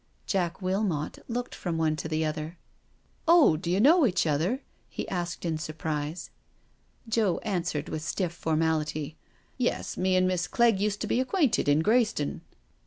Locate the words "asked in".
5.09-5.59